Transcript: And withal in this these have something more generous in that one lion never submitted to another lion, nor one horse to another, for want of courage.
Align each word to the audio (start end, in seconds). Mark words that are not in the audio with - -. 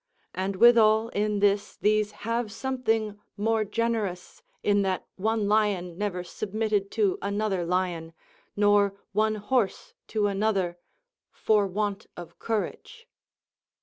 And 0.33 0.55
withal 0.55 1.09
in 1.09 1.41
this 1.41 1.77
these 1.77 2.09
have 2.25 2.51
something 2.51 3.19
more 3.37 3.63
generous 3.63 4.41
in 4.63 4.81
that 4.81 5.05
one 5.15 5.47
lion 5.47 5.95
never 5.95 6.23
submitted 6.23 6.89
to 6.93 7.19
another 7.21 7.63
lion, 7.67 8.13
nor 8.55 8.95
one 9.11 9.35
horse 9.35 9.93
to 10.07 10.25
another, 10.25 10.79
for 11.29 11.67
want 11.67 12.07
of 12.17 12.39
courage. 12.39 13.07